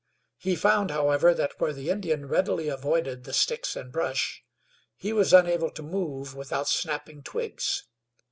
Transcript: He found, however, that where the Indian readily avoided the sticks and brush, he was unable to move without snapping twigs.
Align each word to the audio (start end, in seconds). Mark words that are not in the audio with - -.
He 0.39 0.55
found, 0.55 0.89
however, 0.89 1.31
that 1.31 1.59
where 1.59 1.73
the 1.73 1.91
Indian 1.91 2.27
readily 2.27 2.69
avoided 2.69 3.23
the 3.23 3.33
sticks 3.33 3.75
and 3.75 3.91
brush, 3.91 4.43
he 4.97 5.13
was 5.13 5.31
unable 5.31 5.69
to 5.69 5.83
move 5.83 6.33
without 6.35 6.67
snapping 6.67 7.21
twigs. 7.21 7.83